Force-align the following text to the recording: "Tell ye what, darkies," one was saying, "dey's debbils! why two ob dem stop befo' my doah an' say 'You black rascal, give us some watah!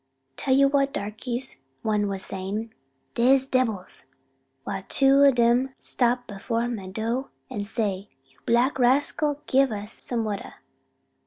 "Tell 0.35 0.55
ye 0.55 0.65
what, 0.65 0.93
darkies," 0.93 1.61
one 1.83 2.07
was 2.07 2.25
saying, 2.25 2.73
"dey's 3.13 3.45
debbils! 3.45 4.07
why 4.63 4.83
two 4.89 5.23
ob 5.25 5.35
dem 5.35 5.75
stop 5.77 6.25
befo' 6.25 6.67
my 6.69 6.87
doah 6.87 7.29
an' 7.51 7.63
say 7.65 8.09
'You 8.25 8.39
black 8.47 8.79
rascal, 8.79 9.43
give 9.45 9.71
us 9.71 10.03
some 10.03 10.23
watah! 10.25 10.55